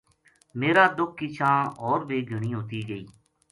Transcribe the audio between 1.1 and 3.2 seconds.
کی چھاں ہور بے گھنی ہوتی گئی